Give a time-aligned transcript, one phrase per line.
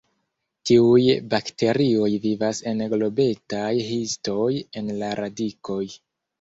[0.69, 1.03] Tiuj
[1.33, 4.51] bakterioj vivas en globetaj histoj
[4.83, 5.83] en la radikoj.